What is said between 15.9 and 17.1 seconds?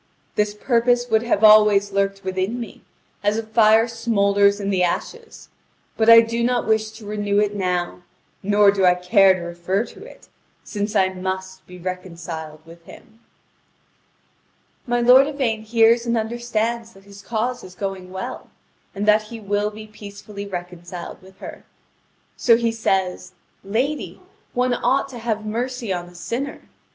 and understands that